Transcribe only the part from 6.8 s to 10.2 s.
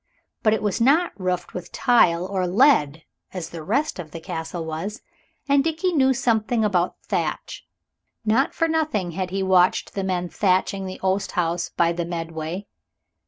thatch. Not for nothing had he watched the